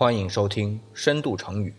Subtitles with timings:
[0.00, 1.74] 欢迎收听《深度成语》。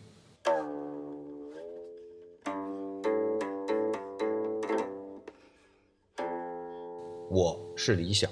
[7.30, 8.30] 我是李想。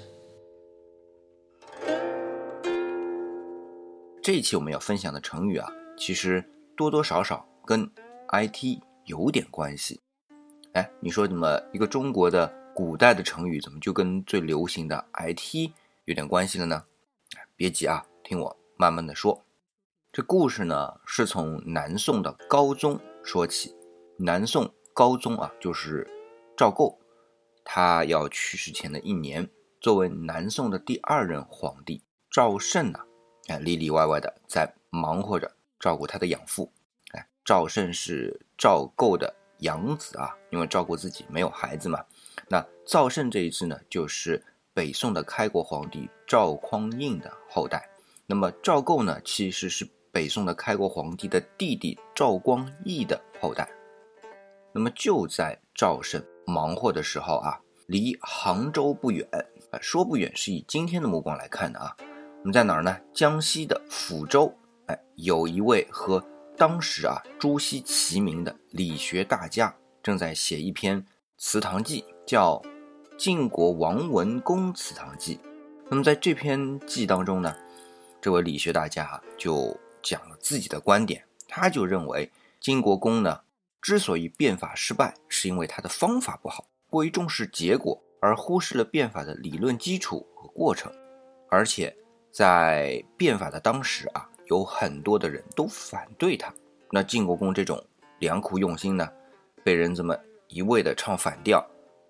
[4.20, 6.44] 这一期我们要分享的成语啊，其实
[6.76, 7.90] 多多少少跟
[8.28, 10.02] IT 有点关系。
[10.74, 15.70] 哎，你说怎么一个中国的古代的成语，怎么就跟最流行的 IT
[16.04, 16.84] 有点关系了呢？
[17.56, 19.42] 别急啊，听我慢慢的说。
[20.10, 23.76] 这故事呢，是从南宋的高宗说起。
[24.16, 26.08] 南宋高宗啊，就是
[26.56, 26.98] 赵构，
[27.62, 29.48] 他要去世前的一年，
[29.80, 32.98] 作为南宋的第二任皇帝赵慎呢，
[33.48, 36.72] 哎，里里外外的在忙活着照顾他的养父。
[37.12, 42.02] 哎，赵慎是赵构的养子啊，因为照顾自己没有孩子嘛。
[42.48, 47.88] 那赵慎这一支呢，就是北宋的开国皇帝赵匡胤的后代。
[48.26, 49.86] 那么赵构呢，其实是。
[50.18, 53.70] 北宋的开国皇帝的弟弟赵光义的后代，
[54.72, 59.24] 那么就在赵胜忙活的时候啊，离杭州不远，
[59.70, 61.96] 啊说不远是以今天的目光来看的啊，
[62.40, 62.98] 我们在哪儿呢？
[63.14, 64.52] 江西的抚州，
[64.86, 66.20] 哎，有一位和
[66.56, 72.60] 当时啊朱熹齐名的理学大家，正在写一篇祠堂记，叫
[73.16, 75.36] 《晋国王文公祠堂记》。
[75.88, 77.54] 那么在这篇记当中呢，
[78.20, 79.78] 这位理学大家就。
[80.02, 83.40] 讲了自己的观点，他就认为晋国公呢，
[83.80, 90.92] 之所以变法失败，是因为他的方法不好，过于重视结果，而忽视了变法的理论基础和过程。
[91.50, 91.94] 而且
[92.30, 96.52] 在变法的当时啊，有很多的人都反对他。
[96.90, 97.82] 那晋国公这种
[98.18, 99.08] 良苦用心呢，
[99.64, 100.16] 被人这么
[100.48, 101.64] 一味的唱反调，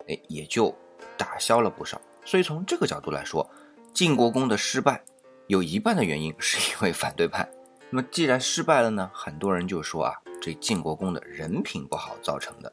[0.08, 0.74] 哎，也就
[1.16, 2.00] 打消了不少。
[2.24, 3.48] 所以从这个角度来说，
[3.94, 5.02] 晋国公的失败，
[5.46, 7.48] 有一半的原因是因为反对派。
[7.90, 12.70] 那么既然失败了呢，很多人就说啊，这晋国公的人品不好造成的。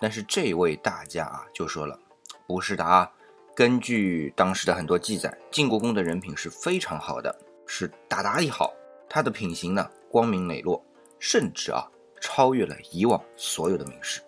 [0.00, 1.98] 但是这位大家啊就说了，
[2.46, 3.12] 不是的啊，
[3.54, 8.72] 根据当时的很多记载，晋国公的人品是非常好的，是大大的好。
[9.10, 10.82] 他的品行呢光明磊落，
[11.18, 11.86] 甚至啊
[12.18, 14.22] 超越了以往所有的名士。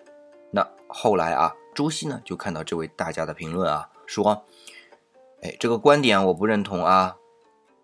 [0.51, 4.45] 那后来啊，朱熹呢就看到这位大家的评论啊，说，
[5.41, 7.17] 哎，这个观点我不认同啊。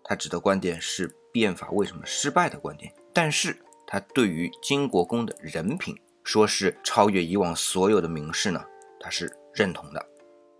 [0.03, 1.17] 他指的观点是。
[1.35, 8.63] 变法为什么失败的观点，但是他对于金国公的人品，说是超越以往所有的名士呢，
[9.01, 10.01] 他是认同的。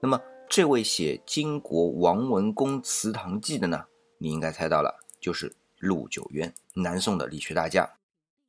[0.01, 3.85] 那么这位写《金国王文公祠堂记》的呢，
[4.17, 7.89] 你应该猜到了，就是陆九渊，南宋的理学大家。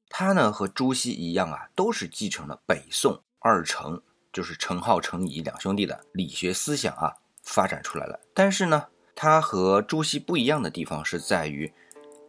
[0.08, 7.14] 他呢和朱熹一样啊，都是继承了北宋二程，就是程颢、程颐两兄弟的理学思想啊，
[7.44, 8.18] 发展出来了。
[8.34, 11.72] 但是呢，他和朱熹不一样的地方是在于。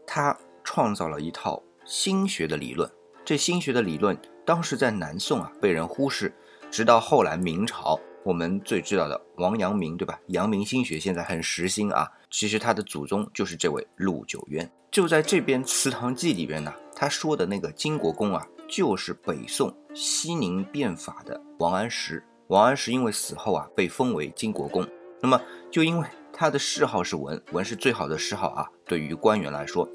[0.07, 2.89] 他创造了一套心学的理论，
[3.25, 6.33] 这心学的理论当时在南宋啊被人忽视，
[6.71, 10.17] 直到后来明朝，我们最知道的王阳明，对吧？
[10.27, 14.71] 阳明心学现在很时兴啊，其实他的祖宗就是这位陆九渊。
[14.89, 22.23] 就在这边《祠堂记》里边呢，他说的那个金国公啊，就是北宋西宁变法的王安石。
[22.47, 24.87] 王安石因为死后啊被封为金国公，
[25.21, 25.39] 那么
[25.69, 29.87] 就因为他的谥号是文，文是最好的谥号啊，对于官员来说。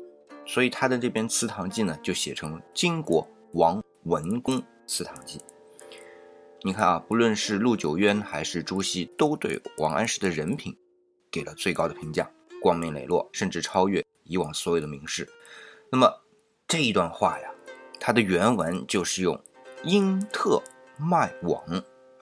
[0.45, 5.39] 所以他的这篇《祠堂记》呢，就写成《金国王文公祠堂记》。
[6.63, 10.77] 你看啊，不论是陆九渊还是朱熹，都对王安石的人品
[11.31, 15.29] 给了最高的评价，光明磊落，甚至超越以往所有的名士。
[15.91, 16.23] 那么
[16.69, 17.51] 这一段话呀，
[17.99, 19.41] 它的原文就是用
[19.85, 20.63] “英特
[20.97, 21.65] 卖网”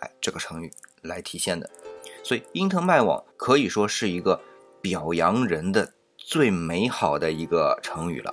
[0.00, 0.70] 哎这个成语
[1.02, 1.68] 来体现的。
[2.22, 4.40] 所以“英特卖网”可以说是一个
[4.80, 5.94] 表扬人的。
[6.30, 8.32] 最美好的一个成语了，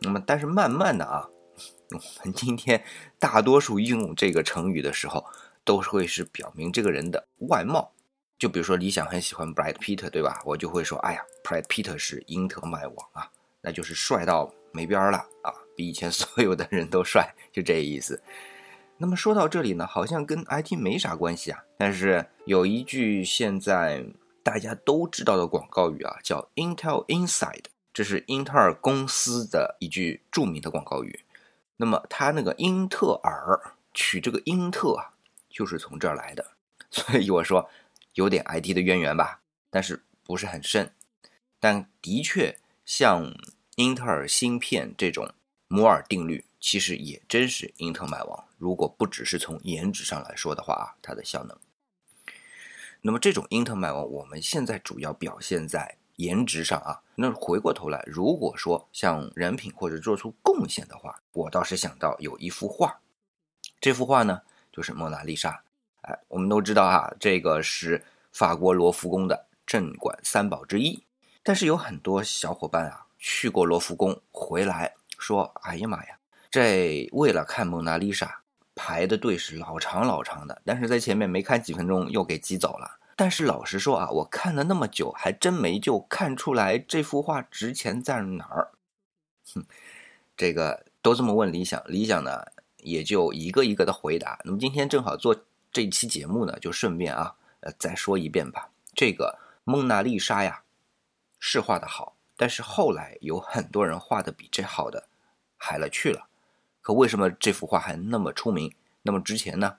[0.00, 1.28] 那么但是慢慢的啊，
[1.94, 2.82] 我们今天
[3.20, 5.24] 大多数用这个成语的时候，
[5.64, 7.92] 都会是表明这个人的外貌。
[8.36, 10.42] 就比如说，理想很喜欢 Brad Pitt，对吧？
[10.44, 18.20] 我就会说，哎呀，Brad Pitt 是英特麦王啊，那就是帅到没边儿了啊，比以前所有的人都帅，就这意思。
[18.98, 24.04] 那么说到这里呢，好像跟 IT 没啥关系啊，但是有一句现在。
[24.46, 31.24] 大家都知道的广告语啊，叫 Intel Inside，这是英特尔公司的一句著名的广告语。
[31.78, 35.10] 那么它那个英特尔取这个英特啊，
[35.50, 36.52] 就是从这儿来的。
[36.92, 37.68] 所以我说
[38.14, 40.92] 有点 IT 的渊源吧，但是不是很深。
[41.58, 43.34] 但的确，像
[43.74, 45.28] 英特尔芯片这种
[45.66, 48.44] 摩尔定律，其实也真是英特尔买王。
[48.58, 51.58] 如果不只是从颜值上来说的话啊，它的效能。
[53.06, 62.98] 那么这种英特尔麦网，我们现在主要表现在颜值上啊，那回过头来，如果说像人品或者做出贡献的话，我倒是想到有一幅画，
[63.80, 64.42] 这幅画呢
[64.72, 65.62] 就是蒙娜丽莎。
[66.00, 71.00] 哎，我们都知道啊，这个是法国罗浮宫的镇馆三宝之一。
[71.44, 76.18] 但是有很多小伙伴啊去过罗浮宫回来说：“哎呀妈呀，
[76.50, 78.40] 这为了看蒙娜丽莎
[78.76, 88.72] 排的队是老长老长的，但是在前面没看几分钟又给挤走了。”但是老实说啊，我看了那么久，还真没就看出来这幅画值钱在哪儿。
[89.54, 89.64] 哼，
[90.36, 92.44] 这个都这么问理想，理想呢
[92.76, 94.38] 也就一个一个的回答。
[94.44, 95.34] 那么今天正好做
[95.72, 98.68] 这期节目呢，就顺便啊，呃，再说一遍吧。
[98.94, 100.62] 这个蒙娜丽莎呀，
[101.40, 105.08] 是画的好，但是后来有很多人画的比这好的
[105.56, 106.28] 还了去了。
[106.86, 108.72] 可为什么这幅画还那么出名，
[109.02, 109.78] 那么值钱呢？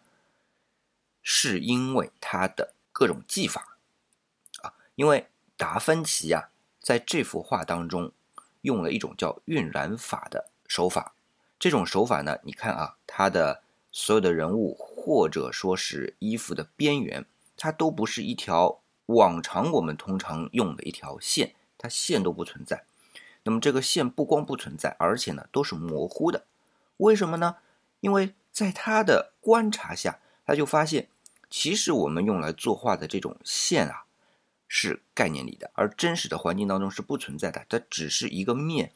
[1.24, 2.74] 是因为它的。
[2.92, 3.78] 各种技法
[4.64, 6.50] 啊，因为达芬奇呀，
[6.82, 8.12] 在这幅画当中
[8.62, 11.14] 用了一种叫晕染法的手法。
[11.60, 13.62] 这种手法呢，你看啊，他的
[13.92, 17.24] 所有的人物或者说是衣服的边缘，
[17.56, 22.84] 它都不是一条往常我们通常用的一条线，它线都不存在。
[23.44, 26.46] 那么这个线不光不存在，而且呢都是模糊的。
[26.98, 27.58] 为什么呢？
[28.00, 31.10] 因为在他的观察下，他就发现。
[31.50, 34.04] 其实我们用来作画的这种线啊，
[34.68, 37.66] 是概念里的，而真实的环境当中是不存在的。
[37.70, 38.92] 它只是一个面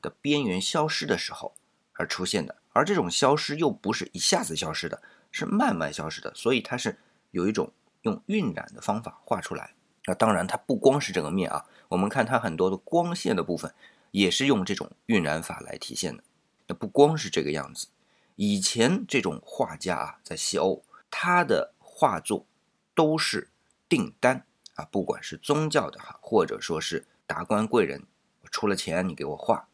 [0.00, 1.54] 的边缘消失的时候
[1.92, 6.34] 而出现的，而这种消失又不是一下子消失的，是慢慢消失的。
[6.34, 6.98] 所以它是
[7.30, 9.74] 有一种用晕染的方法画出来。
[10.06, 13.74] 那当然，它不光是这个面啊，我们看它很多的光线的部分
[14.12, 16.24] 也是用这种晕染法来体现的。
[16.66, 17.88] 那不光是这个样子，
[18.36, 22.46] 以前这种画家啊，在西欧，他的画作
[22.94, 23.48] 都是
[23.88, 28.04] 订单啊，不管是宗教的哈，或者说是达官贵人，
[28.50, 29.68] 出了钱你给我画。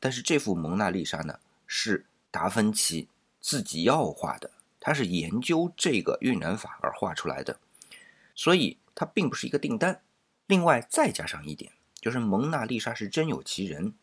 [0.00, 3.08] 但是这幅蒙娜丽莎呢，是达芬奇
[3.40, 7.58] 自己要画的，他是研究这个晕染法而画出来的，
[8.34, 10.02] 所以它并不是一个订单。
[10.46, 13.94] 另外再加上一点，就是蒙娜丽莎是真有其人，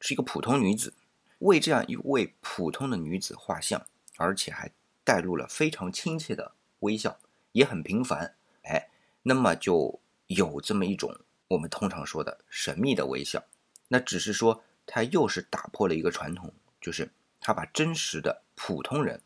[0.00, 0.94] 是一个普通女子，
[1.40, 4.70] 为这样一位普通的女子画像，而且还
[5.04, 6.52] 带入了非常亲切的。
[6.80, 7.18] 微笑
[7.52, 8.88] 也很平凡，哎，
[9.22, 11.14] 那么就有这么一种
[11.48, 13.44] 我们通常说的神秘的微笑。
[13.88, 19.20] 那只是说，他又是打破了一个传统，就是他把真实的普通人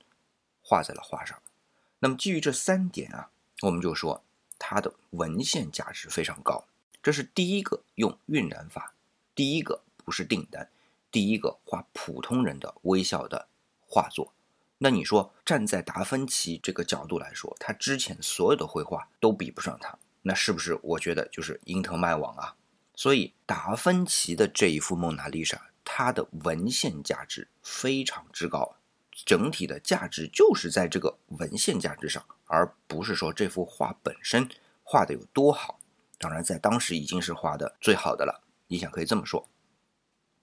[0.62, 1.40] 画在了画上。
[2.00, 3.30] 那么基于这三点啊，
[3.62, 4.24] 我们就说
[4.58, 6.64] 他的文献价值非常高。
[7.02, 8.94] 这是第一个用晕染法，
[9.34, 10.68] 第一个不是订单，
[11.14, 13.46] 第一个画普通人的微笑的
[13.86, 14.34] 画作。
[14.78, 20.76] 那你说，站在达芬奇这个角度来说，他之前所有的绘画都比不上他，那是不是？
[20.82, 22.56] 我觉得就是因特麦网啊。
[22.96, 28.74] 所以达芬奇的这一幅蒙娜丽莎，它的文献价值非常之高，
[29.12, 34.48] 整体的价值就是在这个文献价值上，而不是说这幅画本身
[34.82, 35.78] 画的有多好。
[36.18, 39.48] 当然，在当时已经是画的最好的了，你想可以这么说。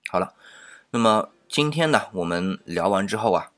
[0.08, 0.34] 好了，
[0.94, 3.54] 那么今天呢，我们聊完之后啊。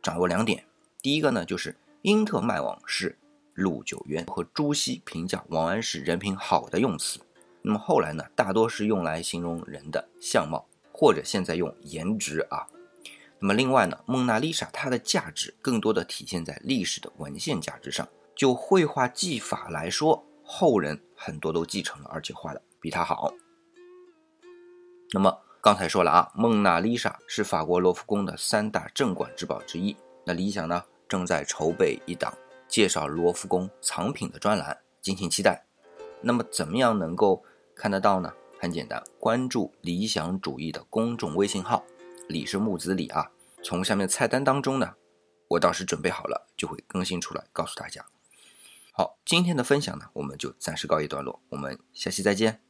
[0.00, 0.64] 掌握两点，
[1.02, 3.18] 第一个呢，就是英特迈网是
[3.52, 7.20] 陆九渊和朱熹评价王安石人品好的用词。
[7.60, 12.66] 那么后来呢，大多是用来形容人的相貌，或者现在用颜值啊。
[13.38, 18.08] 那么另外呢，蒙娜丽莎它的价值更多的体现在历史的文献价值上。
[18.34, 23.34] 就绘画技法来说，后人很多都继承了，而且画的比他好。
[25.12, 25.38] 那么。
[25.60, 29.96] 刚才说了啊，蒙娜丽莎是法国罗浮宫的三大镇馆之宝之一。
[30.24, 32.32] 那理想呢，正在筹备一档
[32.68, 35.64] 介绍罗浮宫藏品的专栏，敬请期待。
[36.20, 37.42] 那么怎么样能够
[37.74, 38.32] 看得到呢？
[38.60, 41.84] 很简单，关注理想主义的公众微信号，
[42.28, 43.30] 李是木子李啊。
[43.62, 44.94] 从下面菜单当中呢，
[45.48, 48.06] 我到时准备好了，就会更新出来告诉大家。
[48.92, 52.67] 好，今天的分享呢，我们就暂时告一段落，我们下期再见。